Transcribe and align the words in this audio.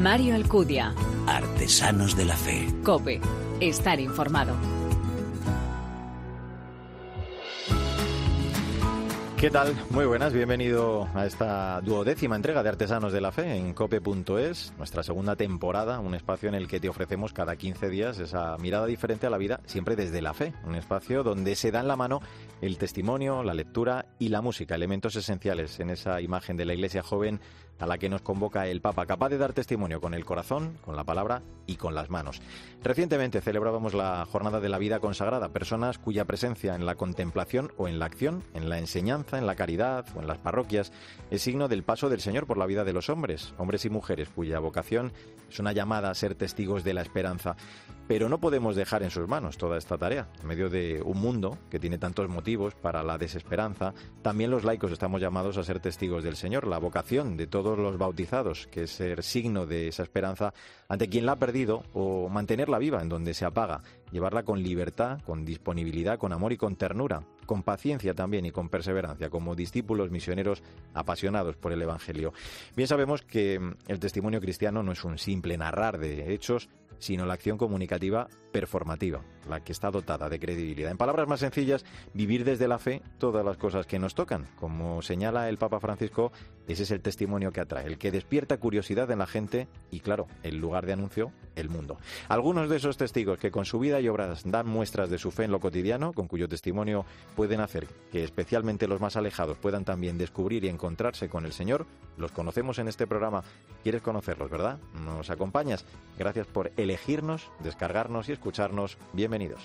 Mario 0.00 0.34
Alcudia. 0.34 0.94
Artesanos 1.26 2.16
de 2.16 2.24
la 2.24 2.34
Fe. 2.34 2.66
Cope. 2.82 3.20
Estar 3.60 4.00
informado. 4.00 4.54
¿Qué 9.36 9.50
tal? 9.50 9.74
Muy 9.88 10.04
buenas, 10.04 10.34
bienvenido 10.34 11.08
a 11.14 11.24
esta 11.24 11.80
duodécima 11.82 12.36
entrega 12.36 12.62
de 12.62 12.68
Artesanos 12.68 13.10
de 13.10 13.22
la 13.22 13.32
Fe 13.32 13.56
en 13.56 13.72
cope.es, 13.72 14.74
nuestra 14.76 15.02
segunda 15.02 15.34
temporada, 15.34 15.98
un 15.98 16.14
espacio 16.14 16.50
en 16.50 16.54
el 16.54 16.68
que 16.68 16.78
te 16.78 16.90
ofrecemos 16.90 17.32
cada 17.32 17.56
15 17.56 17.88
días 17.88 18.18
esa 18.18 18.58
mirada 18.58 18.84
diferente 18.84 19.26
a 19.26 19.30
la 19.30 19.38
vida, 19.38 19.60
siempre 19.64 19.96
desde 19.96 20.20
la 20.20 20.34
fe, 20.34 20.52
un 20.66 20.74
espacio 20.74 21.22
donde 21.22 21.56
se 21.56 21.70
da 21.70 21.80
en 21.80 21.88
la 21.88 21.96
mano 21.96 22.20
el 22.60 22.76
testimonio, 22.76 23.42
la 23.42 23.54
lectura 23.54 24.04
y 24.18 24.28
la 24.28 24.42
música, 24.42 24.74
elementos 24.74 25.16
esenciales 25.16 25.80
en 25.80 25.88
esa 25.88 26.20
imagen 26.20 26.58
de 26.58 26.66
la 26.66 26.74
iglesia 26.74 27.02
joven 27.02 27.40
a 27.80 27.86
la 27.86 27.98
que 27.98 28.08
nos 28.08 28.22
convoca 28.22 28.66
el 28.66 28.80
Papa, 28.80 29.06
capaz 29.06 29.30
de 29.30 29.38
dar 29.38 29.52
testimonio 29.52 30.00
con 30.00 30.14
el 30.14 30.24
corazón, 30.24 30.78
con 30.84 30.94
la 30.96 31.04
palabra 31.04 31.42
y 31.66 31.76
con 31.76 31.94
las 31.94 32.10
manos. 32.10 32.40
Recientemente 32.82 33.40
celebrábamos 33.40 33.94
la 33.94 34.24
Jornada 34.30 34.60
de 34.60 34.68
la 34.68 34.78
Vida 34.78 35.00
Consagrada, 35.00 35.48
personas 35.48 35.98
cuya 35.98 36.24
presencia 36.24 36.74
en 36.74 36.86
la 36.86 36.94
contemplación 36.94 37.72
o 37.76 37.88
en 37.88 37.98
la 37.98 38.06
acción, 38.06 38.44
en 38.54 38.68
la 38.68 38.78
enseñanza, 38.78 39.38
en 39.38 39.46
la 39.46 39.56
caridad 39.56 40.06
o 40.14 40.20
en 40.20 40.26
las 40.26 40.38
parroquias 40.38 40.92
es 41.30 41.42
signo 41.42 41.68
del 41.68 41.82
paso 41.82 42.08
del 42.08 42.20
Señor 42.20 42.46
por 42.46 42.58
la 42.58 42.66
vida 42.66 42.84
de 42.84 42.92
los 42.92 43.08
hombres, 43.08 43.54
hombres 43.58 43.84
y 43.84 43.90
mujeres 43.90 44.28
cuya 44.28 44.58
vocación 44.58 45.12
es 45.48 45.58
una 45.58 45.72
llamada 45.72 46.10
a 46.10 46.14
ser 46.14 46.34
testigos 46.34 46.84
de 46.84 46.94
la 46.94 47.02
esperanza. 47.02 47.56
Pero 48.10 48.28
no 48.28 48.40
podemos 48.40 48.74
dejar 48.74 49.04
en 49.04 49.10
sus 49.10 49.28
manos 49.28 49.56
toda 49.56 49.78
esta 49.78 49.96
tarea. 49.96 50.26
En 50.40 50.48
medio 50.48 50.68
de 50.68 51.00
un 51.00 51.20
mundo 51.20 51.58
que 51.70 51.78
tiene 51.78 51.96
tantos 51.96 52.28
motivos 52.28 52.74
para 52.74 53.04
la 53.04 53.18
desesperanza, 53.18 53.94
también 54.20 54.50
los 54.50 54.64
laicos 54.64 54.90
estamos 54.90 55.20
llamados 55.20 55.56
a 55.56 55.62
ser 55.62 55.78
testigos 55.78 56.24
del 56.24 56.34
Señor. 56.34 56.66
La 56.66 56.78
vocación 56.78 57.36
de 57.36 57.46
todos 57.46 57.78
los 57.78 57.98
bautizados, 57.98 58.66
que 58.66 58.82
es 58.82 58.90
ser 58.90 59.22
signo 59.22 59.64
de 59.64 59.86
esa 59.86 60.02
esperanza 60.02 60.52
ante 60.88 61.08
quien 61.08 61.24
la 61.24 61.32
ha 61.32 61.36
perdido 61.36 61.84
o 61.94 62.28
mantenerla 62.28 62.80
viva 62.80 63.00
en 63.00 63.08
donde 63.08 63.32
se 63.32 63.44
apaga, 63.44 63.82
llevarla 64.10 64.42
con 64.42 64.60
libertad, 64.60 65.20
con 65.24 65.44
disponibilidad, 65.44 66.18
con 66.18 66.32
amor 66.32 66.52
y 66.52 66.56
con 66.56 66.74
ternura, 66.74 67.22
con 67.46 67.62
paciencia 67.62 68.12
también 68.12 68.44
y 68.44 68.50
con 68.50 68.68
perseverancia, 68.68 69.30
como 69.30 69.54
discípulos 69.54 70.10
misioneros 70.10 70.64
apasionados 70.94 71.54
por 71.54 71.72
el 71.72 71.82
Evangelio. 71.82 72.32
Bien 72.74 72.88
sabemos 72.88 73.22
que 73.22 73.60
el 73.86 74.00
testimonio 74.00 74.40
cristiano 74.40 74.82
no 74.82 74.90
es 74.90 75.04
un 75.04 75.16
simple 75.16 75.56
narrar 75.56 75.98
de 75.98 76.34
hechos, 76.34 76.68
sino 77.00 77.26
la 77.26 77.34
acción 77.34 77.58
comunicativa 77.58 78.28
performativa, 78.52 79.22
la 79.48 79.60
que 79.60 79.72
está 79.72 79.90
dotada 79.90 80.28
de 80.28 80.38
credibilidad. 80.38 80.90
En 80.90 80.96
palabras 80.96 81.28
más 81.28 81.40
sencillas, 81.40 81.84
vivir 82.14 82.44
desde 82.44 82.68
la 82.68 82.78
fe 82.78 83.02
todas 83.18 83.44
las 83.44 83.56
cosas 83.56 83.86
que 83.86 83.98
nos 83.98 84.14
tocan. 84.14 84.48
Como 84.56 85.02
señala 85.02 85.48
el 85.48 85.58
Papa 85.58 85.80
Francisco, 85.80 86.32
ese 86.68 86.84
es 86.84 86.90
el 86.90 87.00
testimonio 87.00 87.52
que 87.52 87.60
atrae, 87.60 87.86
el 87.86 87.98
que 87.98 88.10
despierta 88.10 88.58
curiosidad 88.58 89.10
en 89.10 89.18
la 89.18 89.26
gente 89.26 89.68
y, 89.90 90.00
claro, 90.00 90.26
el 90.42 90.58
lugar 90.58 90.86
de 90.86 90.92
anuncio, 90.92 91.32
el 91.56 91.68
mundo. 91.68 91.98
Algunos 92.28 92.68
de 92.68 92.76
esos 92.76 92.96
testigos 92.96 93.38
que 93.38 93.50
con 93.50 93.64
su 93.64 93.78
vida 93.78 94.00
y 94.00 94.08
obras 94.08 94.42
dan 94.44 94.68
muestras 94.68 95.10
de 95.10 95.18
su 95.18 95.30
fe 95.30 95.44
en 95.44 95.52
lo 95.52 95.60
cotidiano, 95.60 96.12
con 96.12 96.28
cuyo 96.28 96.48
testimonio 96.48 97.04
pueden 97.34 97.60
hacer 97.60 97.86
que 98.12 98.24
especialmente 98.24 98.88
los 98.88 99.00
más 99.00 99.16
alejados 99.16 99.58
puedan 99.58 99.84
también 99.84 100.18
descubrir 100.18 100.64
y 100.64 100.68
encontrarse 100.68 101.28
con 101.28 101.44
el 101.44 101.52
Señor, 101.52 101.86
los 102.16 102.32
conocemos 102.32 102.78
en 102.78 102.88
este 102.88 103.06
programa. 103.06 103.42
¿Quieres 103.82 104.02
conocerlos, 104.02 104.50
verdad? 104.50 104.78
¿Nos 105.04 105.30
acompañas? 105.30 105.84
Gracias 106.18 106.46
por 106.46 106.70
elegirnos, 106.90 107.50
descargarnos 107.60 108.28
y 108.28 108.32
escucharnos. 108.32 108.98
Bienvenidos. 109.12 109.62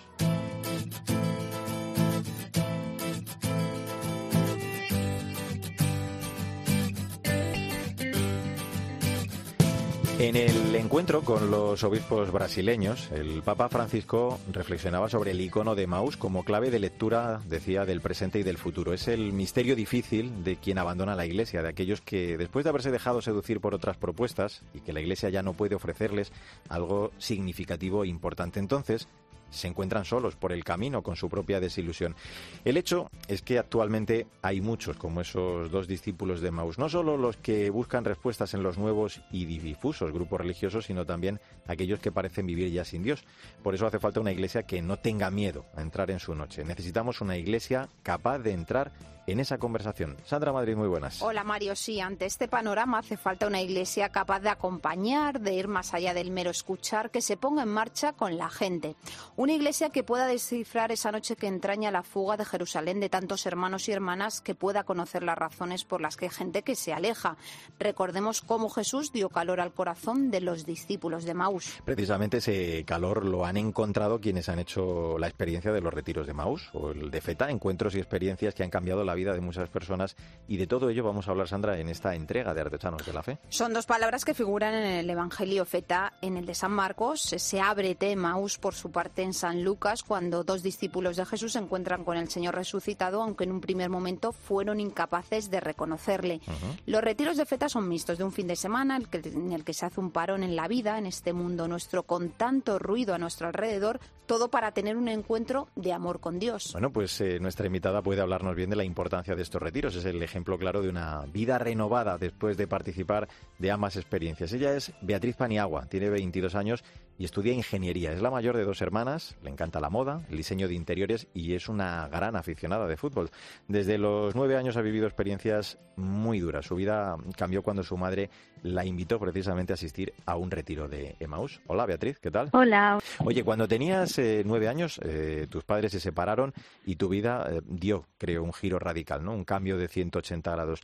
En 10.26 10.36
el 10.36 10.76
encuentro 10.76 11.22
con 11.22 11.52
los 11.52 11.84
obispos 11.84 12.32
brasileños, 12.32 13.12
el 13.12 13.44
Papa 13.44 13.70
Francisco 13.70 14.40
reflexionaba 14.52 15.08
sobre 15.08 15.30
el 15.30 15.40
icono 15.40 15.76
de 15.76 15.86
Maús 15.86 16.18
como 16.18 16.44
clave 16.44 16.72
de 16.72 16.80
lectura, 16.80 17.42
decía, 17.46 17.86
del 17.86 18.02
presente 18.02 18.40
y 18.40 18.44
del 18.44 18.58
futuro. 18.58 18.92
Es 18.92 19.08
el 19.08 19.34
misterio 19.34 19.76
difícil 19.76 20.44
de 20.44 20.56
quien 20.56 20.80
abandona 20.80 21.14
la 21.14 21.28
Iglesia, 21.28 21.62
de 21.62 21.70
aquellos 21.70 22.02
que, 22.02 22.38
después 22.38 22.64
de 22.64 22.70
haberse 22.70 22.90
dejado 22.90 23.22
seducir 23.22 23.60
por 23.60 23.76
otras 23.76 23.98
propuestas 23.98 24.64
y 24.74 24.80
que 24.80 24.94
la 24.94 25.00
Iglesia 25.00 25.30
ya 25.30 25.44
no 25.44 25.54
puede 25.54 25.76
ofrecerles 25.76 26.32
algo 26.70 27.12
significativo 27.20 28.04
e 28.04 28.08
importante. 28.08 28.60
Entonces, 28.60 29.08
se 29.56 29.68
encuentran 29.68 30.06
solos 30.06 30.36
por 30.36 30.52
el 30.52 30.64
camino 30.64 31.02
con 31.02 31.16
su 31.16 31.30
propia 31.30 31.60
desilusión. 31.60 32.16
El 32.64 32.78
hecho 32.78 33.10
es 33.28 33.42
que 33.42 33.58
actualmente 33.58 34.28
hay 34.42 34.62
muchos 34.62 34.98
como 34.98 35.22
esos 35.22 35.72
dos 35.72 35.88
discípulos 35.88 36.42
de 36.42 36.52
Maus, 36.52 36.78
no 36.78 36.90
solo 36.90 37.18
los 37.18 37.38
que 37.38 37.70
buscan 37.70 38.06
respuestas 38.06 38.54
en 38.54 38.64
los 38.64 38.78
nuevos 38.78 39.22
y 39.32 39.46
difusos 39.46 40.12
grupos 40.12 40.42
religiosos, 40.42 40.86
sino 40.86 41.06
también 41.06 41.40
aquellos 41.68 42.00
que 42.00 42.12
parecen 42.12 42.46
vivir 42.46 42.72
ya 42.72 42.86
sin 42.86 43.04
Dios. 43.04 43.24
Por 43.64 43.76
eso 43.76 43.88
hace 43.88 44.00
falta 44.00 44.20
una 44.20 44.32
iglesia 44.32 44.64
que 44.64 44.82
no 44.82 44.98
tenga 44.98 45.30
miedo 45.32 45.66
a 45.76 45.82
entrar 45.82 46.12
en 46.12 46.20
su 46.20 46.36
noche. 46.36 46.64
Necesitamos 46.64 47.22
una 47.22 47.38
iglesia 47.38 47.90
capaz 48.04 48.40
de 48.40 48.52
entrar 48.52 48.92
en 49.28 49.40
esa 49.40 49.58
conversación. 49.58 50.18
Sandra 50.26 50.54
Madrid, 50.54 50.76
muy 50.76 50.88
buenas. 50.88 51.22
Hola 51.22 51.44
Mario, 51.44 51.76
sí, 51.76 52.00
ante 52.00 52.26
este 52.26 52.48
panorama 52.48 53.00
hace 53.00 53.18
falta 53.18 53.48
una 53.48 53.62
iglesia 53.62 54.10
capaz 54.10 54.40
de 54.42 54.50
acompañar, 54.50 55.40
de 55.42 55.54
ir 55.54 55.68
más 55.68 55.94
allá 55.94 56.14
del 56.14 56.32
mero 56.32 56.52
escuchar, 56.52 57.10
que 57.10 57.22
se 57.22 57.38
ponga 57.38 57.64
en 57.64 57.70
marcha 57.70 58.14
con 58.14 58.38
la 58.38 58.50
gente. 58.50 58.96
Una 59.36 59.54
iglesia 59.54 59.90
que 59.90 60.04
pueda 60.04 60.28
descifrar 60.28 60.92
esa 60.92 61.12
noche 61.12 61.36
que 61.36 61.48
entraña 61.48 61.92
la 61.92 62.04
fuga 62.04 62.38
de 62.38 62.46
Jerusalén 62.46 63.00
de 63.00 63.10
tantos 63.10 63.46
hermanos 63.46 63.90
y 63.90 63.92
hermanas, 63.92 64.42
que 64.42 64.56
pueda 64.56 64.84
conocer 64.84 65.24
las 65.24 65.38
razones 65.38 65.86
por 65.86 66.02
las 66.02 66.18
que 66.18 66.26
hay 66.26 66.32
gente 66.32 66.62
que 66.62 66.76
se 66.76 66.94
aleja. 66.94 67.38
Recordemos 67.80 68.42
cómo 68.42 68.70
Jesús 68.70 69.12
dio 69.12 69.30
calor 69.30 69.60
al 69.60 69.74
corazón 69.74 70.30
de 70.30 70.42
los 70.42 70.66
discípulos 70.66 71.26
de 71.26 71.34
Maús. 71.34 71.55
Precisamente 71.84 72.38
ese 72.38 72.84
calor 72.86 73.26
lo 73.26 73.46
han 73.46 73.58
encontrado 73.58 74.20
quienes 74.20 74.50
han 74.50 74.60
hecho 74.60 75.18
la 75.18 75.28
experiencia 75.28 75.72
de 75.72 75.82
los 75.82 75.94
retiros 75.94 76.28
de 76.28 76.34
Maús 76.34 76.70
o 76.74 76.92
el 76.92 77.12
de 77.12 77.22
Feta, 77.22 77.50
encuentros 77.50 77.96
y 77.96 78.00
experiencias 78.00 78.54
que 78.54 78.64
han 78.64 78.70
cambiado 78.70 79.04
la 79.04 79.16
vida 79.16 79.34
de 79.34 79.42
muchas 79.42 79.70
personas 79.70 80.16
y 80.48 80.58
de 80.58 80.68
todo 80.68 80.90
ello 80.90 81.04
vamos 81.04 81.28
a 81.28 81.32
hablar, 81.32 81.48
Sandra, 81.48 81.80
en 81.80 81.90
esta 81.90 82.16
entrega 82.16 82.54
de 82.54 82.62
Artesanos 82.62 83.06
de 83.06 83.14
la 83.14 83.24
Fe. 83.24 83.38
Son 83.50 83.74
dos 83.74 83.86
palabras 83.86 84.26
que 84.26 84.34
figuran 84.34 84.74
en 84.74 84.86
el 84.86 85.10
Evangelio 85.10 85.66
Feta, 85.66 86.14
en 86.22 86.38
el 86.38 86.46
de 86.46 86.56
San 86.56 86.72
Marcos. 86.72 87.22
Se 87.22 87.62
abre 87.62 87.96
Maús 88.16 88.58
por 88.58 88.76
su 88.76 88.92
parte 88.92 89.24
en 89.24 89.34
San 89.34 89.64
Lucas 89.64 90.04
cuando 90.04 90.44
dos 90.44 90.62
discípulos 90.62 91.16
de 91.16 91.26
Jesús 91.26 91.54
se 91.54 91.60
encuentran 91.60 92.04
con 92.04 92.18
el 92.18 92.30
Señor 92.30 92.56
resucitado, 92.56 93.22
aunque 93.22 93.46
en 93.46 93.52
un 93.52 93.62
primer 93.62 93.90
momento 93.90 94.32
fueron 94.32 94.80
incapaces 94.80 95.50
de 95.50 95.60
reconocerle. 95.60 96.42
Los 96.86 97.02
retiros 97.02 97.38
de 97.38 97.46
Feta 97.46 97.70
son 97.70 97.88
mixtos 97.88 98.18
de 98.18 98.24
un 98.24 98.32
fin 98.32 98.48
de 98.48 98.56
semana 98.56 98.98
en 98.98 99.52
el 99.52 99.64
que 99.64 99.74
se 99.74 99.86
hace 99.86 100.00
un 100.00 100.12
parón 100.12 100.44
en 100.44 100.56
la 100.56 100.68
vida, 100.68 100.98
en 100.98 101.06
este 101.06 101.32
mundo 101.32 101.45
nuestro, 101.50 102.04
con 102.04 102.30
tanto 102.30 102.80
ruido 102.80 103.14
a 103.14 103.18
nuestro 103.18 103.48
alrededor, 103.48 104.00
todo 104.26 104.50
para 104.50 104.72
tener 104.72 104.98
un 104.98 105.08
encuentro 105.08 105.68
de 105.76 105.94
amor 105.94 106.20
con 106.20 106.40
Dios. 106.40 106.72
Bueno, 106.74 106.92
pues 106.92 107.22
eh, 107.22 107.40
nuestra 107.40 107.68
invitada 107.68 108.02
puede 108.02 108.22
hablarnos 108.22 108.56
bien 108.56 108.70
de 108.70 108.76
la 108.76 108.84
importancia 108.84 109.36
de 109.36 109.42
estos 109.42 109.62
retiros. 109.62 109.96
Es 109.96 110.06
el 110.06 110.22
ejemplo 110.22 110.58
claro 110.58 110.82
de 110.82 110.90
una 110.90 111.22
vida 111.26 111.58
renovada 111.58 112.18
después 112.18 112.58
de 112.58 112.68
participar 112.68 113.28
de 113.60 113.72
ambas 113.72 113.96
experiencias. 113.96 114.52
Ella 114.54 114.76
es 114.76 114.92
Beatriz 115.02 115.36
Paniagua, 115.36 115.86
tiene 115.86 116.10
22 116.10 116.56
años 116.56 116.84
y 117.18 117.26
estudia 117.26 117.54
ingeniería. 117.54 118.12
Es 118.12 118.22
la 118.22 118.32
mayor 118.32 118.58
de 118.58 118.66
dos 118.66 118.82
hermanas, 118.82 119.36
le 119.42 119.50
encanta 119.50 119.80
la 119.80 119.90
moda, 119.90 120.22
el 120.30 120.38
diseño 120.38 120.68
de 120.68 120.74
interiores 120.74 121.28
y 121.34 121.54
es 121.54 121.70
una 121.70 122.08
gran 122.08 122.36
aficionada 122.36 122.88
de 122.88 122.98
fútbol. 122.98 123.30
Desde 123.68 123.98
los 123.98 124.36
nueve 124.36 124.58
años 124.58 124.78
ha 124.78 124.82
vivido 124.82 125.08
experiencias 125.08 125.78
muy 125.96 126.40
duras. 126.40 126.66
Su 126.66 126.76
vida 126.76 127.16
cambió 127.38 127.64
cuando 127.64 127.84
su 127.84 127.98
madre 127.98 128.30
la 128.64 128.84
invitó 128.84 129.20
precisamente 129.20 129.74
a 129.74 129.76
asistir 129.76 130.14
a 130.26 130.36
un 130.36 130.52
retiro 130.52 130.88
de 130.88 131.16
Emaús. 131.20 131.62
Hola 131.68 131.86
Beatriz, 131.86 132.20
¿qué 132.20 132.32
tal? 132.32 132.50
Hola. 132.52 133.00
Oye, 133.24 133.44
cuando 133.44 133.68
tenías 133.68 134.18
eh, 134.18 134.44
nueve 134.46 134.68
años, 134.68 135.00
eh, 135.04 135.48
tus 135.50 135.64
padres 135.64 135.92
se 135.92 136.00
separaron 136.00 136.54
y 136.86 136.96
tu 136.96 137.08
vida 137.08 137.48
eh, 137.50 137.62
dio, 137.66 138.06
creo, 138.18 138.44
un 138.44 138.54
giro 138.54 138.80
radical, 138.80 139.24
¿no? 139.24 139.34
Un 139.34 139.46
cambio 139.46 139.78
de 139.78 139.88
180 139.88 140.52
grados. 140.52 140.82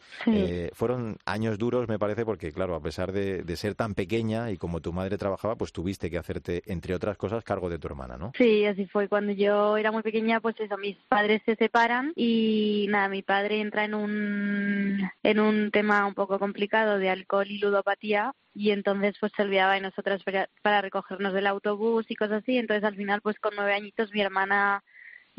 fueron 0.74 1.18
años 1.26 1.58
duros, 1.58 1.88
me 1.90 2.00
parece, 2.00 2.24
porque 2.24 2.52
claro, 2.52 2.76
a 2.76 2.82
pesar 2.82 3.12
de, 3.12 3.44
de 3.44 3.58
ser 3.58 3.76
tan 3.76 3.96
pequeña 3.96 4.52
y 4.52 4.58
como 4.58 4.80
tu 4.80 4.94
madre 4.94 5.18
trabajaba, 5.18 5.56
pues 5.56 5.72
tuviste 5.74 6.10
que 6.10 6.21
hacerte, 6.22 6.64
entre 6.66 6.96
otras 6.96 7.18
cosas, 7.18 7.44
cargo 7.44 7.70
de 7.70 7.78
tu 7.78 7.88
hermana, 7.88 8.18
¿no? 8.18 8.32
Sí, 8.38 8.66
así 8.66 8.86
fue. 8.88 9.08
Cuando 9.08 9.32
yo 9.34 9.78
era 9.78 9.92
muy 9.92 10.02
pequeña, 10.02 10.40
pues 10.40 10.60
eso, 10.60 10.78
mis 10.78 10.98
padres 11.10 11.42
se 11.46 11.56
separan 11.56 12.14
y 12.16 12.88
nada, 12.90 13.10
mi 13.10 13.22
padre 13.22 13.60
entra 13.60 13.86
en 13.86 13.94
un, 13.94 15.10
en 15.24 15.40
un 15.40 15.72
tema 15.72 16.06
un 16.06 16.14
poco 16.14 16.40
complicado 16.40 16.98
de 16.98 17.10
alcohol 17.10 17.48
y 17.50 17.60
ludopatía 17.60 18.34
y 18.54 18.72
entonces 18.72 19.16
pues 19.20 19.32
se 19.36 19.44
olvidaba 19.44 19.76
de 19.76 19.82
nosotras 19.82 20.22
para, 20.62 20.82
recogernos 20.82 21.34
del 21.34 21.48
autobús 21.48 22.06
y 22.10 22.16
cosas 22.16 22.44
así. 22.44 22.58
Entonces 22.58 22.84
al 22.84 22.96
final, 22.96 23.22
pues 23.22 23.40
con 23.40 23.54
nueve 23.56 23.74
añitos, 23.74 24.12
mi 24.12 24.22
hermana 24.22 24.84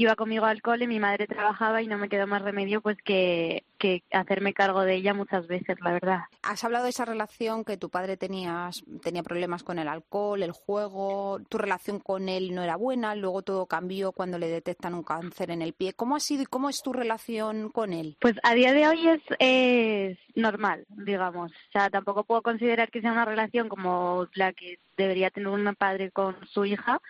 iba 0.03 0.17
conmigo 0.17 0.45
al 0.45 0.63
cole, 0.63 0.87
mi 0.87 1.01
madre 1.01 1.27
trabajaba 1.27 1.83
y 1.83 1.87
no 1.87 1.99
me 1.99 2.09
quedó 2.09 2.27
más 2.27 2.43
remedio 2.43 2.81
pues 2.81 2.97
que, 3.05 3.65
que 3.79 4.03
hacerme 4.13 4.55
cargo 4.55 4.83
de 4.83 4.95
ella 4.95 5.15
muchas 5.15 5.47
veces, 5.47 5.79
la 5.81 5.93
verdad. 5.93 6.21
Has 6.43 6.65
hablado 6.65 6.85
de 6.85 6.91
esa 6.91 7.05
relación 7.05 7.65
que 7.65 7.77
tu 7.77 7.91
padre 7.91 8.17
tenía, 8.17 8.71
tenía 9.03 9.23
problemas 9.23 9.63
con 9.63 9.79
el 9.79 9.89
alcohol, 9.89 10.43
el 10.43 10.53
juego, 10.53 11.41
tu 11.49 11.59
relación 11.59 12.01
con 12.01 12.29
él 12.29 12.55
no 12.55 12.63
era 12.63 12.77
buena, 12.77 13.15
luego 13.15 13.43
todo 13.43 13.67
cambió 13.67 14.13
cuando 14.13 14.39
le 14.39 14.49
detectan 14.49 14.95
un 14.95 15.03
cáncer 15.03 15.51
en 15.51 15.63
el 15.63 15.73
pie. 15.73 15.93
¿Cómo 15.95 16.17
ha 16.17 16.21
sido 16.21 16.43
y 16.43 16.47
cómo 16.47 16.69
es 16.69 16.83
tu 16.83 16.93
relación 16.93 17.71
con 17.71 17.93
él? 17.93 18.17
Pues 18.21 18.35
a 18.43 18.55
día 18.55 18.73
de 18.73 18.87
hoy 18.87 19.09
es, 19.09 19.23
es 19.39 20.19
normal, 20.35 20.85
digamos. 20.89 21.53
O 21.53 21.73
sea, 21.73 21.91
tampoco 21.91 22.25
puedo 22.25 22.43
considerar 22.43 22.91
que 22.91 23.01
sea 23.01 23.13
una 23.13 23.25
relación 23.25 23.69
como 23.69 24.27
la 24.35 24.53
que 24.53 24.79
debería 24.97 25.31
tener 25.31 25.49
un 25.49 25.75
padre 25.75 26.11
con 26.11 26.37
su 26.49 26.65
hija, 26.65 27.01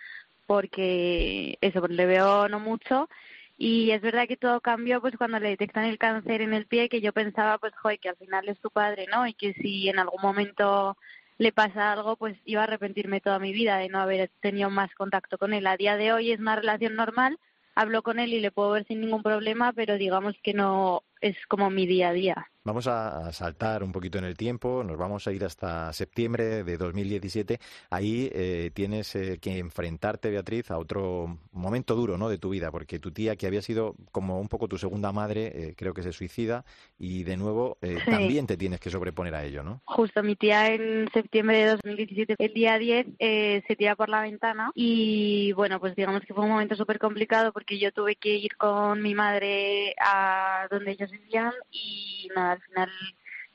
porque 0.45 1.57
eso, 1.61 1.79
pues 1.79 1.91
le 1.91 2.05
veo 2.05 2.47
no 2.49 2.59
mucho. 2.59 3.09
Y 3.57 3.91
es 3.91 4.01
verdad 4.01 4.27
que 4.27 4.37
todo 4.37 4.61
cambió 4.61 4.99
pues 5.01 5.15
cuando 5.17 5.39
le 5.39 5.49
detectan 5.49 5.85
el 5.85 5.97
cáncer 5.97 6.41
en 6.41 6.53
el 6.53 6.65
pie, 6.65 6.89
que 6.89 7.01
yo 7.01 7.13
pensaba 7.13 7.57
pues, 7.59 7.73
joder, 7.75 7.99
que 7.99 8.09
al 8.09 8.17
final 8.17 8.49
es 8.49 8.59
tu 8.59 8.69
padre, 8.71 9.05
¿no? 9.11 9.27
Y 9.27 9.33
que 9.33 9.53
si 9.53 9.89
en 9.89 9.99
algún 9.99 10.21
momento 10.21 10.97
le 11.37 11.51
pasa 11.51 11.91
algo, 11.91 12.15
pues 12.15 12.37
iba 12.45 12.61
a 12.61 12.63
arrepentirme 12.65 13.21
toda 13.21 13.39
mi 13.39 13.53
vida 13.53 13.77
de 13.77 13.89
no 13.89 13.99
haber 13.99 14.29
tenido 14.41 14.69
más 14.69 14.93
contacto 14.95 15.37
con 15.37 15.53
él. 15.53 15.67
A 15.67 15.77
día 15.77 15.97
de 15.97 16.13
hoy 16.13 16.31
es 16.31 16.39
una 16.39 16.55
relación 16.55 16.95
normal, 16.95 17.39
hablo 17.75 18.01
con 18.03 18.19
él 18.19 18.33
y 18.33 18.39
le 18.39 18.51
puedo 18.51 18.71
ver 18.71 18.85
sin 18.85 19.01
ningún 19.01 19.23
problema, 19.23 19.73
pero 19.73 19.97
digamos 19.97 20.35
que 20.43 20.53
no 20.53 21.03
es 21.21 21.35
como 21.47 21.69
mi 21.69 21.85
día 21.87 22.09
a 22.09 22.13
día. 22.13 22.47
Vamos 22.65 22.87
a 22.87 23.29
saltar 23.33 23.83
un 23.83 23.91
poquito 23.91 24.17
en 24.19 24.23
el 24.23 24.37
tiempo, 24.37 24.85
nos 24.85 24.97
vamos 24.97 25.27
a 25.27 25.33
ir 25.33 25.43
hasta 25.43 25.91
septiembre 25.91 26.63
de 26.63 26.77
2017. 26.77 27.59
Ahí 27.89 28.29
eh, 28.31 28.71
tienes 28.73 29.13
eh, 29.15 29.37
que 29.41 29.57
enfrentarte, 29.57 30.29
Beatriz, 30.29 30.71
a 30.71 30.77
otro 30.77 31.39
momento 31.51 31.93
duro 31.93 32.17
¿no? 32.17 32.29
de 32.29 32.37
tu 32.37 32.51
vida, 32.51 32.71
porque 32.71 32.99
tu 32.99 33.11
tía, 33.11 33.35
que 33.35 33.47
había 33.47 33.61
sido 33.61 33.95
como 34.13 34.39
un 34.39 34.47
poco 34.47 34.69
tu 34.69 34.77
segunda 34.77 35.11
madre, 35.11 35.47
eh, 35.47 35.73
creo 35.75 35.93
que 35.93 36.03
se 36.03 36.13
suicida 36.13 36.63
y 36.97 37.23
de 37.25 37.35
nuevo 37.35 37.77
también 38.05 38.47
te 38.47 38.55
tienes 38.55 38.79
que 38.79 38.89
sobreponer 38.89 39.35
a 39.35 39.43
ello, 39.43 39.61
¿no? 39.61 39.81
Justo, 39.83 40.23
mi 40.23 40.37
tía 40.37 40.73
en 40.73 41.09
septiembre 41.11 41.57
de 41.57 41.71
2017, 41.71 42.35
el 42.39 42.53
día 42.53 42.77
10, 42.77 43.07
se 43.19 43.75
tira 43.77 43.97
por 43.97 44.07
la 44.07 44.21
ventana 44.21 44.71
y 44.73 45.51
bueno, 45.51 45.81
pues 45.81 45.97
digamos 45.97 46.21
que 46.21 46.33
fue 46.33 46.45
un 46.45 46.51
momento 46.51 46.77
súper 46.77 46.97
complicado 46.97 47.51
porque 47.51 47.77
yo 47.77 47.91
tuve 47.91 48.15
que 48.15 48.35
ir 48.35 48.55
con 48.55 49.01
mi 49.01 49.13
madre 49.15 49.95
a 49.99 50.67
donde 50.71 50.91
ellos 50.91 51.11
vivían 51.11 51.51
y 51.69 52.29
nada 52.33 52.52
al 52.53 52.61
final 52.61 52.89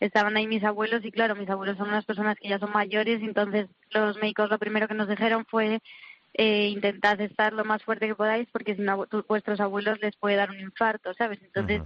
estaban 0.00 0.36
ahí 0.36 0.46
mis 0.46 0.64
abuelos 0.64 1.04
y 1.04 1.10
claro, 1.10 1.34
mis 1.34 1.50
abuelos 1.50 1.76
son 1.76 1.88
unas 1.88 2.04
personas 2.04 2.36
que 2.40 2.48
ya 2.48 2.58
son 2.58 2.72
mayores, 2.72 3.20
entonces 3.22 3.68
los 3.90 4.16
médicos 4.18 4.50
lo 4.50 4.58
primero 4.58 4.86
que 4.86 4.94
nos 4.94 5.08
dijeron 5.08 5.44
fue 5.48 5.80
eh, 6.34 6.68
intentad 6.68 7.20
estar 7.20 7.52
lo 7.52 7.64
más 7.64 7.82
fuerte 7.82 8.06
que 8.06 8.14
podáis 8.14 8.48
porque 8.52 8.76
si 8.76 8.82
no 8.82 9.06
vuestros 9.28 9.60
abuelos 9.60 9.98
les 10.00 10.16
puede 10.16 10.36
dar 10.36 10.50
un 10.50 10.60
infarto, 10.60 11.12
¿sabes? 11.14 11.40
Entonces, 11.42 11.82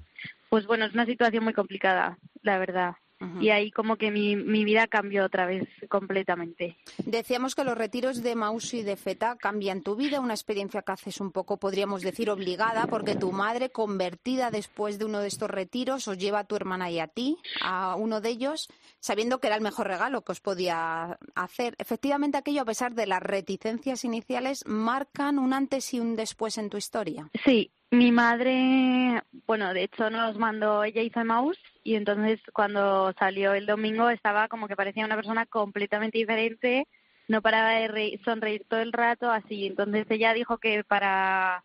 pues 0.51 0.67
bueno, 0.67 0.85
es 0.85 0.93
una 0.93 1.07
situación 1.07 1.45
muy 1.45 1.55
complicada, 1.55 2.19
la 2.43 2.59
verdad. 2.59 2.95
Y 3.41 3.51
ahí 3.51 3.71
como 3.71 3.97
que 3.97 4.11
mi, 4.11 4.37
mi 4.37 4.65
vida 4.65 4.87
cambió 4.87 5.25
otra 5.25 5.47
vez 5.47 5.69
completamente. 5.89 6.77
Decíamos 7.05 7.55
que 7.55 7.65
los 7.65 7.77
retiros 7.77 8.23
de 8.23 8.35
Maus 8.35 8.75
y 8.75 8.83
de 8.83 8.97
Feta 8.97 9.37
cambian 9.37 9.83
tu 9.83 9.97
vida, 9.97 10.21
una 10.21 10.35
experiencia 10.35 10.83
que 10.83 10.93
haces 10.93 11.21
un 11.21 11.33
poco, 11.33 11.59
podríamos 11.59 12.03
decir, 12.03 12.31
obligada, 12.31 12.87
porque 12.87 13.15
tu 13.15 13.33
madre, 13.33 13.71
convertida 13.71 14.51
después 14.51 14.99
de 14.99 15.05
uno 15.05 15.21
de 15.21 15.29
estos 15.29 15.51
retiros, 15.51 16.09
os 16.09 16.19
lleva 16.19 16.41
a 16.41 16.45
tu 16.45 16.57
hermana 16.57 16.91
y 16.91 16.99
a 16.99 17.09
ti, 17.09 17.37
a 17.63 17.97
uno 17.97 18.21
de 18.21 18.31
ellos, 18.31 18.69
sabiendo 19.01 19.39
que 19.39 19.47
era 19.47 19.57
el 19.57 19.63
mejor 19.63 19.87
regalo 19.87 20.23
que 20.23 20.33
os 20.33 20.41
podía 20.41 21.19
hacer. 21.35 21.75
Efectivamente, 21.79 22.39
aquello, 22.39 22.63
a 22.63 22.67
pesar 22.67 22.95
de 22.95 23.07
las 23.07 23.23
reticencias 23.23 24.05
iniciales, 24.05 24.65
marcan 24.67 25.39
un 25.39 25.53
antes 25.53 25.95
y 25.95 26.01
un 26.01 26.17
después 26.17 26.59
en 26.59 26.71
tu 26.71 26.77
historia. 26.77 27.29
Sí, 27.45 27.71
mi 27.93 28.11
madre, 28.11 29.23
bueno, 29.47 29.75
de 29.75 29.85
hecho 29.85 30.09
nos 30.09 30.39
mandó, 30.39 30.83
ella 30.83 31.03
hizo 31.03 31.23
Maus 31.25 31.59
y 31.85 31.95
entonces 31.95 32.41
cuando 32.55 33.13
salió 33.19 33.53
el 33.53 33.67
domingo 33.67 34.09
estaba 34.09 34.49
como 34.49 34.67
que 34.67 34.77
parecía 34.77 35.05
una 35.05 35.15
persona 35.15 35.45
completamente 35.45 36.17
diferente, 36.17 36.89
no 37.29 37.43
paraba 37.43 37.73
de 37.73 38.19
sonreír 38.25 38.65
todo 38.67 38.81
el 38.81 38.93
rato, 38.93 39.31
así. 39.31 39.67
Entonces 39.67 40.07
ella 40.09 40.33
dijo 40.33 40.59
que 40.59 40.85
para 40.85 41.65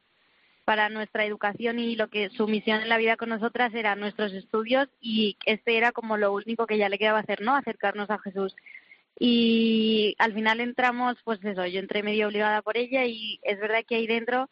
para 0.66 0.90
nuestra 0.90 1.24
educación 1.24 1.80
y 1.80 1.96
lo 1.96 2.10
que 2.10 2.30
su 2.30 2.46
misión 2.46 2.82
en 2.82 2.90
la 2.90 2.98
vida 2.98 3.16
con 3.16 3.30
nosotras 3.30 3.74
era 3.74 3.96
nuestros 3.96 4.34
estudios 4.34 4.90
y 5.00 5.38
este 5.46 5.78
era 5.78 5.94
como 5.94 6.18
lo 6.18 6.34
único 6.34 6.68
que 6.68 6.78
ya 6.78 6.90
le 6.90 6.98
quedaba 6.98 7.20
hacer, 7.20 7.40
¿no? 7.42 7.56
Acercarnos 7.56 8.10
a 8.10 8.20
Jesús. 8.20 8.54
Y 9.18 10.14
al 10.20 10.34
final 10.34 10.60
entramos, 10.60 11.16
pues 11.24 11.40
eso, 11.46 11.66
yo 11.68 11.80
entré 11.80 12.04
medio 12.04 12.28
obligada 12.28 12.62
por 12.62 12.76
ella 12.76 13.06
y 13.06 13.40
es 13.44 13.58
verdad 13.62 13.86
que 13.88 13.96
ahí 13.96 14.08
dentro 14.08 14.50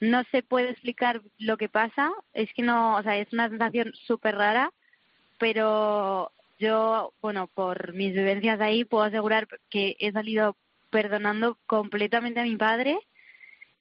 no 0.00 0.22
se 0.30 0.42
puede 0.42 0.70
explicar 0.70 1.22
lo 1.38 1.56
que 1.56 1.68
pasa, 1.68 2.12
es 2.32 2.52
que 2.54 2.62
no, 2.62 2.96
o 2.96 3.02
sea, 3.02 3.16
es 3.16 3.32
una 3.32 3.48
sensación 3.48 3.92
súper 4.06 4.36
rara, 4.36 4.72
pero 5.38 6.32
yo, 6.58 7.12
bueno, 7.20 7.46
por 7.48 7.94
mis 7.94 8.12
vivencias 8.12 8.60
ahí 8.60 8.84
puedo 8.84 9.04
asegurar 9.04 9.48
que 9.70 9.96
he 9.98 10.12
salido 10.12 10.56
perdonando 10.90 11.58
completamente 11.66 12.40
a 12.40 12.44
mi 12.44 12.56
padre 12.56 12.98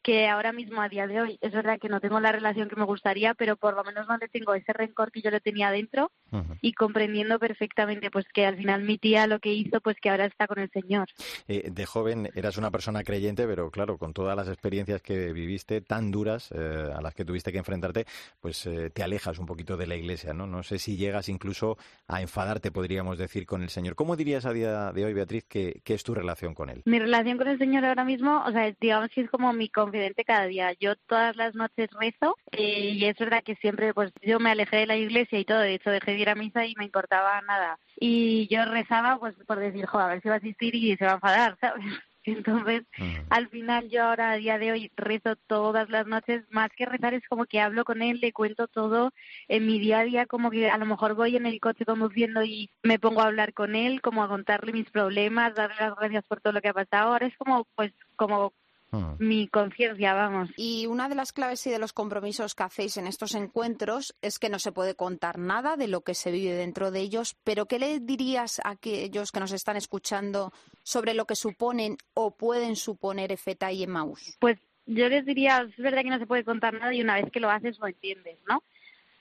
que 0.08 0.26
ahora 0.30 0.54
mismo 0.54 0.82
a 0.82 0.88
día 0.88 1.06
de 1.06 1.20
hoy 1.20 1.38
es 1.42 1.52
verdad 1.52 1.80
que 1.82 1.90
no 1.90 2.00
tengo 2.00 2.22
la 2.22 2.32
relación 2.32 2.70
que 2.70 2.78
me 2.78 2.86
gustaría, 2.86 3.34
pero 3.34 3.58
por 3.58 3.76
lo 3.76 3.84
menos 3.84 4.08
no 4.08 4.16
le 4.16 4.30
tengo 4.30 4.54
ese 4.54 4.72
rencor 4.72 5.12
que 5.12 5.22
yo 5.22 5.30
le 5.32 5.42
tenía 5.42 5.70
dentro 5.70 6.14
y 6.62 6.72
comprendiendo 6.72 7.40
perfectamente 7.40 8.10
pues 8.10 8.26
que 8.34 8.46
al 8.46 8.56
final 8.56 8.84
mi 8.84 8.98
tía 8.98 9.28
lo 9.28 9.40
que 9.40 9.52
hizo 9.52 9.82
pues 9.82 9.98
que 10.02 10.10
ahora 10.10 10.24
está 10.24 10.48
con 10.48 10.60
el 10.60 10.72
Señor. 10.72 11.10
Eh, 11.50 11.70
de 11.70 11.86
joven 11.86 12.30
eras 12.36 12.58
una 12.58 12.72
persona 12.72 13.04
creyente, 13.04 13.46
pero 13.48 13.70
claro, 13.70 13.98
con 13.98 14.14
todas 14.14 14.34
las 14.38 14.48
experiencias 14.48 15.02
que 15.02 15.34
viviste 15.34 15.82
tan 15.82 16.10
duras 16.10 16.54
eh, 16.56 16.90
a 16.96 17.02
las 17.02 17.14
que 17.14 17.26
tuviste 17.26 17.52
que 17.52 17.58
enfrentarte, 17.58 18.06
pues 18.40 18.66
eh, 18.66 18.90
te 18.92 19.04
alejas 19.04 19.40
un 19.40 19.46
poquito 19.46 19.76
de 19.76 19.88
la 19.88 19.98
iglesia, 19.98 20.34
¿no? 20.34 20.48
No 20.48 20.64
sé 20.64 20.80
si 20.80 20.96
llegas 20.96 21.28
incluso 21.28 21.78
a 22.08 22.22
enfadarte, 22.22 22.72
podríamos 22.72 23.18
decir, 23.18 23.46
con 23.46 23.62
el 23.62 23.70
Señor. 23.70 23.96
¿Cómo 23.96 24.16
dirías 24.16 24.46
a 24.46 24.54
día 24.54 24.94
de 24.94 25.04
hoy, 25.04 25.14
Beatriz, 25.14 25.44
que, 25.44 25.82
es 25.86 26.04
tu 26.04 26.16
relación 26.16 26.54
con 26.54 26.70
Él? 26.70 26.84
Mi 26.86 26.98
relación 26.98 27.38
con 27.38 27.50
el 27.50 27.58
Señor 27.58 27.84
ahora 27.84 28.06
mismo, 28.06 28.42
o 28.46 28.52
sea, 28.54 28.74
digamos 28.80 29.10
que 29.10 29.20
es 29.20 29.30
como 29.30 29.52
mi 29.52 29.68
confianza 29.68 29.97
cada 30.26 30.46
día. 30.46 30.74
Yo 30.80 30.96
todas 30.96 31.36
las 31.36 31.56
noches 31.56 31.90
rezo 32.00 32.36
eh, 32.52 32.92
y 32.94 33.06
es 33.06 33.18
verdad 33.18 33.44
que 33.44 33.56
siempre, 33.56 33.94
pues 33.94 34.12
yo 34.22 34.40
me 34.40 34.52
alejé 34.52 34.78
de 34.78 34.88
la 34.88 34.96
iglesia 34.96 35.40
y 35.40 35.46
todo, 35.46 35.60
de 35.60 35.76
hecho 35.76 35.90
dejé 35.90 36.12
de 36.12 36.20
ir 36.20 36.30
a 36.30 36.36
misa 36.36 36.66
y 36.66 36.76
me 36.76 36.86
importaba 36.86 37.42
nada. 37.42 37.80
Y 38.00 38.48
yo 38.48 38.66
rezaba 38.66 39.20
pues 39.20 39.36
por 39.48 39.60
decir, 39.60 39.86
joder, 39.86 40.06
a 40.06 40.10
ver 40.10 40.22
si 40.22 40.30
va 40.30 40.36
a 40.36 40.38
asistir 40.38 40.76
y 40.76 40.96
se 40.98 41.06
va 41.06 41.12
a 41.12 41.16
enfadar, 41.16 41.58
¿sabes? 41.62 41.86
Entonces, 42.28 42.84
al 43.30 43.48
final 43.48 43.90
yo 43.90 44.04
ahora 44.04 44.32
a 44.32 44.36
día 44.36 44.58
de 44.58 44.74
hoy 44.74 44.92
rezo 44.98 45.38
todas 45.48 45.90
las 45.90 46.08
noches, 46.08 46.44
más 46.50 46.70
que 46.76 46.86
rezar 46.86 47.14
es 47.14 47.26
como 47.30 47.46
que 47.46 47.62
hablo 47.62 47.86
con 47.86 48.02
él, 48.02 48.20
le 48.20 48.34
cuento 48.34 48.68
todo 48.68 49.12
en 49.48 49.66
mi 49.66 49.80
día 49.80 50.00
a 50.00 50.04
día, 50.04 50.26
como 50.26 50.52
que 50.52 50.70
a 50.70 50.78
lo 50.78 50.86
mejor 50.86 51.16
voy 51.16 51.38
en 51.38 51.46
el 51.46 51.62
coche 51.62 51.86
conduciendo 51.86 52.44
y 52.44 52.70
me 52.84 53.00
pongo 53.00 53.22
a 53.22 53.28
hablar 53.28 53.54
con 53.54 53.76
él, 53.76 54.02
como 54.02 54.24
a 54.24 54.28
contarle 54.28 54.74
mis 54.74 54.90
problemas, 54.92 55.56
darle 55.56 55.78
las 55.80 55.96
gracias 55.96 56.26
por 56.26 56.42
todo 56.42 56.52
lo 56.52 56.62
que 56.62 56.68
ha 56.68 56.74
pasado. 56.74 57.14
Ahora 57.14 57.28
es 57.28 57.38
como, 57.38 57.66
pues, 57.76 57.94
como 58.18 58.52
Ah. 58.92 59.16
mi 59.20 59.48
conciencia, 59.48 60.14
vamos. 60.14 60.50
Y 60.56 60.86
una 60.86 61.10
de 61.10 61.16
las 61.16 61.34
claves 61.34 61.66
y 61.68 61.70
de 61.70 61.80
los 61.80 61.92
compromisos 61.92 62.56
que 62.56 62.64
hacéis 62.64 62.98
en 62.98 63.08
estos 63.08 63.36
encuentros 63.36 64.16
es 64.22 64.40
que 64.40 64.50
no 64.50 64.60
se 64.60 64.72
puede 64.72 64.96
contar 64.96 65.38
nada 65.38 65.76
de 65.76 65.88
lo 65.88 66.02
que 66.02 66.14
se 66.14 66.32
vive 66.32 66.54
dentro 66.54 66.92
de 66.92 67.02
ellos, 67.02 67.36
pero 67.44 67.66
¿qué 67.66 67.80
le 67.80 68.00
dirías 68.00 68.60
a 68.64 68.72
aquellos 68.72 69.32
que 69.32 69.40
nos 69.40 69.52
están 69.52 69.76
escuchando 69.76 70.54
sobre 70.84 71.14
lo 71.14 71.26
que 71.26 71.36
suponen 71.36 71.98
o 72.14 72.32
pueden 72.32 72.76
suponer 72.76 73.32
EFETA 73.32 73.72
y 73.74 73.84
Emaús? 73.84 74.38
Pues 74.40 74.58
yo 74.86 75.10
les 75.10 75.26
diría, 75.26 75.68
es 75.70 75.78
verdad 75.78 76.04
que 76.04 76.10
no 76.10 76.20
se 76.20 76.28
puede 76.28 76.46
contar 76.46 76.74
nada 76.74 76.94
y 76.94 77.02
una 77.02 77.16
vez 77.16 77.30
que 77.32 77.42
lo 77.42 77.50
haces 77.50 77.78
lo 77.80 77.88
entiendes, 77.88 78.38
¿no? 78.48 78.64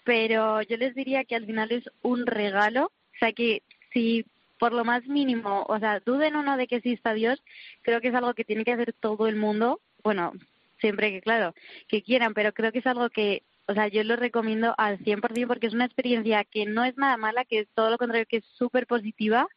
Pero 0.05 0.63
yo 0.63 0.77
les 0.77 0.95
diría 0.95 1.25
que 1.25 1.35
al 1.35 1.47
final 1.47 1.73
es 1.73 1.91
un 2.03 2.27
regalo, 2.27 2.87
o 2.87 3.19
sea 3.19 3.33
que 3.33 3.65
si 3.93 4.25
por 4.59 4.73
lo 4.73 4.85
más 4.85 5.07
mínimo, 5.07 5.65
o 5.69 5.79
sea, 5.79 6.01
duden 6.01 6.37
o 6.37 6.43
no 6.43 6.57
de 6.57 6.67
que 6.67 6.77
exista 6.77 7.15
Dios, 7.15 7.43
creo 7.83 8.01
que 8.01 8.09
es 8.09 8.15
algo 8.15 8.35
que 8.35 8.45
tiene 8.45 8.65
que 8.65 8.73
hacer 8.73 8.93
todo 8.93 9.27
el 9.27 9.37
mundo, 9.37 9.81
bueno, 10.03 10.33
siempre 10.81 11.11
que, 11.11 11.21
claro, 11.21 11.55
que 11.89 12.03
quieran, 12.03 12.35
pero 12.35 12.53
creo 12.53 12.73
que 12.73 12.79
es 12.79 12.87
algo 12.87 13.11
que, 13.11 13.43
o 13.67 13.75
sea, 13.75 13.89
yo 13.89 14.03
lo 14.05 14.17
recomiendo 14.17 14.75
al 14.79 14.99
100% 14.99 15.47
porque 15.47 15.67
es 15.67 15.75
una 15.75 15.85
experiencia 15.85 16.45
que 16.45 16.67
no 16.67 16.85
es 16.85 16.97
nada 16.97 17.17
mala, 17.17 17.45
que 17.45 17.61
es 17.61 17.69
todo 17.75 17.91
lo 17.91 17.99
contrario, 17.99 18.27
que 18.29 18.39
es 18.39 18.45
súper 18.45 18.87
positiva 18.87 19.49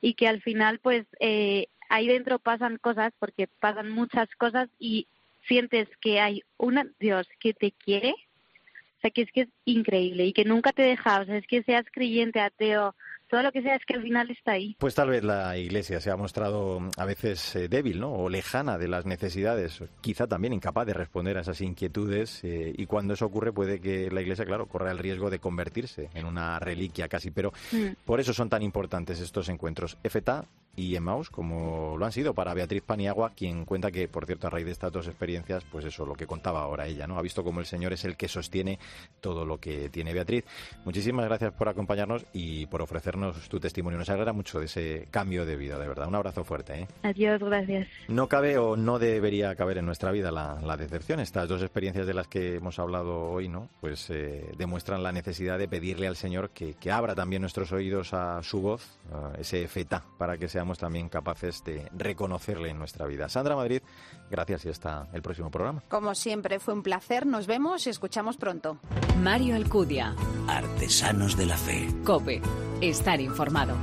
y 0.00 0.14
que 0.14 0.28
al 0.28 0.42
final, 0.42 0.78
pues, 0.80 1.06
eh, 1.20 1.68
ahí 1.88 2.06
dentro 2.06 2.38
pasan 2.38 2.78
cosas, 2.78 3.12
porque 3.18 3.48
pasan 3.60 3.90
muchas 3.90 4.28
cosas 4.36 4.68
y 4.78 5.06
sientes 5.46 5.88
que 6.00 6.20
hay 6.20 6.42
un 6.58 6.92
Dios 6.98 7.28
que 7.40 7.54
te 7.54 7.72
quiere, 7.72 8.10
o 8.10 9.00
sea, 9.00 9.10
que 9.10 9.22
es 9.22 9.32
que 9.32 9.42
es 9.42 9.48
increíble 9.64 10.26
y 10.26 10.32
que 10.32 10.44
nunca 10.44 10.72
te 10.72 10.82
deja, 10.82 11.20
o 11.20 11.24
sea, 11.24 11.36
es 11.36 11.46
que 11.46 11.62
seas 11.62 11.86
creyente, 11.92 12.40
ateo, 12.40 12.94
todo 13.28 13.42
lo 13.42 13.52
que 13.52 13.62
sea 13.62 13.76
es 13.76 13.84
que 13.84 13.94
al 13.94 14.02
final 14.02 14.30
está 14.30 14.52
ahí. 14.52 14.76
Pues 14.78 14.94
tal 14.94 15.10
vez 15.10 15.24
la 15.24 15.56
Iglesia 15.56 16.00
se 16.00 16.10
ha 16.10 16.16
mostrado 16.16 16.80
a 16.96 17.04
veces 17.04 17.56
eh, 17.56 17.68
débil, 17.68 18.00
¿no? 18.00 18.12
O 18.12 18.28
lejana 18.28 18.78
de 18.78 18.88
las 18.88 19.06
necesidades, 19.06 19.82
quizá 20.00 20.26
también 20.26 20.52
incapaz 20.52 20.86
de 20.86 20.94
responder 20.94 21.36
a 21.38 21.40
esas 21.40 21.60
inquietudes 21.60 22.42
eh, 22.44 22.72
y 22.76 22.86
cuando 22.86 23.14
eso 23.14 23.26
ocurre 23.26 23.52
puede 23.52 23.80
que 23.80 24.10
la 24.10 24.22
Iglesia, 24.22 24.44
claro, 24.44 24.66
corra 24.66 24.90
el 24.90 24.98
riesgo 24.98 25.30
de 25.30 25.38
convertirse 25.38 26.10
en 26.14 26.26
una 26.26 26.58
reliquia 26.58 27.08
casi, 27.08 27.30
pero 27.30 27.52
mm. 27.72 28.04
por 28.04 28.20
eso 28.20 28.32
son 28.32 28.48
tan 28.48 28.62
importantes 28.62 29.20
estos 29.20 29.48
encuentros. 29.48 29.98
EFETA 30.02 30.44
y 30.76 30.94
Emmaus, 30.94 31.30
como 31.30 31.96
lo 31.96 32.04
han 32.04 32.12
sido 32.12 32.34
para 32.34 32.54
Beatriz 32.54 32.82
Paniagua, 32.82 33.30
quien 33.30 33.64
cuenta 33.64 33.90
que, 33.90 34.08
por 34.08 34.26
cierto, 34.26 34.46
a 34.46 34.50
raíz 34.50 34.66
de 34.66 34.72
estas 34.72 34.92
dos 34.92 35.06
experiencias, 35.06 35.64
pues 35.70 35.84
eso, 35.84 36.04
lo 36.04 36.14
que 36.14 36.26
contaba 36.26 36.62
ahora 36.62 36.86
ella, 36.86 37.06
¿no? 37.06 37.18
Ha 37.18 37.22
visto 37.22 37.42
cómo 37.42 37.60
el 37.60 37.66
Señor 37.66 37.92
es 37.92 38.04
el 38.04 38.16
que 38.16 38.28
sostiene 38.28 38.78
todo 39.20 39.44
lo 39.44 39.58
que 39.58 39.88
tiene 39.88 40.12
Beatriz. 40.12 40.44
Muchísimas 40.84 41.24
gracias 41.24 41.52
por 41.52 41.68
acompañarnos 41.68 42.26
y 42.32 42.66
por 42.66 42.82
ofrecernos 42.82 43.48
tu 43.48 43.58
testimonio. 43.58 43.98
Nos 43.98 44.10
alegra 44.10 44.32
mucho 44.32 44.60
de 44.60 44.66
ese 44.66 45.08
cambio 45.10 45.46
de 45.46 45.56
vida, 45.56 45.78
de 45.78 45.88
verdad. 45.88 46.08
Un 46.08 46.14
abrazo 46.14 46.44
fuerte. 46.44 46.82
¿eh? 46.82 46.88
Adiós, 47.02 47.40
gracias. 47.40 47.88
No 48.08 48.28
cabe 48.28 48.58
o 48.58 48.76
no 48.76 48.98
debería 48.98 49.54
caber 49.54 49.78
en 49.78 49.86
nuestra 49.86 50.12
vida 50.12 50.30
la, 50.30 50.60
la 50.62 50.76
decepción. 50.76 51.20
Estas 51.20 51.48
dos 51.48 51.62
experiencias 51.62 52.06
de 52.06 52.14
las 52.14 52.28
que 52.28 52.56
hemos 52.56 52.78
hablado 52.78 53.30
hoy, 53.30 53.48
¿no? 53.48 53.68
Pues 53.80 54.10
eh, 54.10 54.52
demuestran 54.56 55.02
la 55.02 55.12
necesidad 55.12 55.58
de 55.58 55.68
pedirle 55.68 56.06
al 56.06 56.16
Señor 56.16 56.50
que, 56.50 56.74
que 56.74 56.90
abra 56.90 57.14
también 57.14 57.42
nuestros 57.42 57.72
oídos 57.72 58.12
a 58.12 58.42
su 58.42 58.60
voz, 58.60 58.98
a 59.12 59.32
ese 59.38 59.66
feta, 59.68 60.04
para 60.18 60.36
que 60.36 60.48
seamos 60.66 60.78
también 60.78 61.08
capaces 61.08 61.62
de 61.62 61.88
reconocerle 61.96 62.70
en 62.70 62.78
nuestra 62.78 63.06
vida. 63.06 63.28
Sandra 63.28 63.54
Madrid, 63.54 63.82
gracias 64.28 64.64
y 64.64 64.68
hasta 64.68 65.06
el 65.12 65.22
próximo 65.22 65.48
programa. 65.48 65.84
Como 65.88 66.12
siempre, 66.16 66.58
fue 66.58 66.74
un 66.74 66.82
placer. 66.82 67.24
Nos 67.24 67.46
vemos 67.46 67.86
y 67.86 67.90
escuchamos 67.90 68.36
pronto. 68.36 68.78
Mario 69.22 69.54
Alcudia. 69.54 70.16
Artesanos 70.48 71.36
de 71.36 71.46
la 71.46 71.56
Fe. 71.56 71.86
Cope. 72.04 72.42
Estar 72.80 73.20
informado. 73.20 73.76